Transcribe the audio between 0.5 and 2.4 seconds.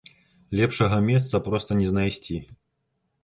Лепшага месца проста не знайсці.